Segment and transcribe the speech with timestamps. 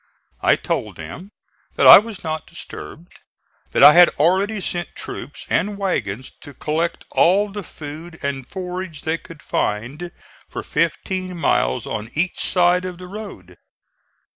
[0.41, 1.29] I told them
[1.75, 3.19] that I was not disturbed;
[3.69, 9.01] that I had already sent troops and wagons to collect all the food and forage
[9.03, 10.11] they could find
[10.49, 13.59] for fifteen miles on each side of the road.